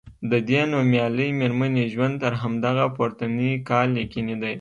د 0.31 0.33
دې 0.49 0.61
نومیالۍ 0.71 1.29
میرمنې 1.39 1.85
ژوند 1.93 2.15
تر 2.23 2.33
همدغه 2.41 2.85
پورتني 2.95 3.51
کال 3.69 3.89
یقیني 4.03 4.35
دی. 4.41 4.49